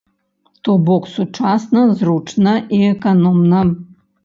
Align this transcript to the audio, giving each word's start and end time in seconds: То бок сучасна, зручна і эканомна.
То 0.63 0.71
бок 0.87 1.03
сучасна, 1.17 1.83
зручна 2.01 2.57
і 2.79 2.83
эканомна. 2.93 3.65